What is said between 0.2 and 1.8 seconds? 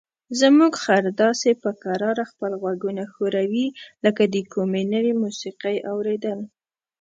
زموږ خر داسې په